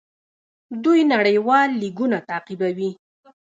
[0.83, 2.91] دوی نړیوال لیګونه تعقیبوي.